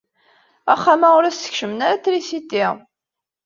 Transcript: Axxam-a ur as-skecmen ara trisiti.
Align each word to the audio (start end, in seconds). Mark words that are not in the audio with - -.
Axxam-a 0.73 1.09
ur 1.17 1.23
as-skecmen 1.25 1.83
ara 1.87 2.03
trisiti. 2.03 2.65